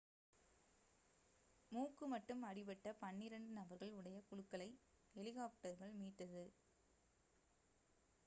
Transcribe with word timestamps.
மூக்கு 1.71 2.05
மட்டும் 2.07 2.41
அடிபட்ட 2.41 2.93
பன்னிரண்டு 3.01 3.51
நபர்கள் 3.53 3.91
உடைய 3.91 4.17
குழுக்களை 4.29 4.69
ஹெலிகாப்டர்கள் 5.15 5.93
மீட்டது 5.99 6.43